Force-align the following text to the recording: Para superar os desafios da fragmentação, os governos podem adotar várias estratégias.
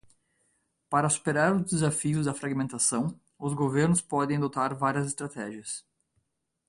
Para 0.89 1.11
superar 1.11 1.53
os 1.55 1.69
desafios 1.69 2.25
da 2.25 2.33
fragmentação, 2.33 3.19
os 3.37 3.53
governos 3.53 4.01
podem 4.01 4.37
adotar 4.37 4.75
várias 4.75 5.05
estratégias. 5.05 5.85